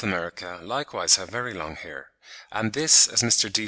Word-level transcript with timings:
America, 0.03 0.59
likewise 0.63 1.17
have 1.17 1.29
very 1.29 1.53
long 1.53 1.75
hair; 1.75 2.07
and 2.51 2.73
this, 2.73 3.07
as 3.07 3.21
Mr. 3.21 3.53
D. 3.53 3.59